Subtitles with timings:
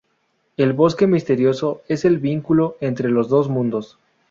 [0.57, 3.99] El bosque misterioso es el vínculo entre los dos mundos.